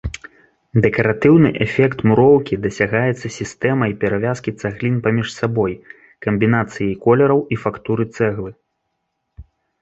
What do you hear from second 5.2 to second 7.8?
сабой, камбінацыяй колераў і